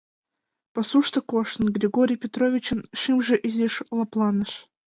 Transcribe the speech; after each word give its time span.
Пасушто 0.73 1.19
коштын, 1.31 1.65
Григорий 1.77 2.21
Петровичын 2.23 2.79
шӱмжӧ 2.99 3.35
изиш 3.47 3.75
лыпланыш. 3.97 4.53